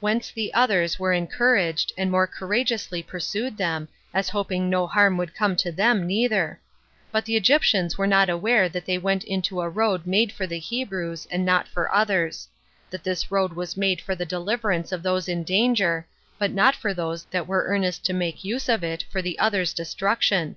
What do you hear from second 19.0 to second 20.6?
for the others' destruction.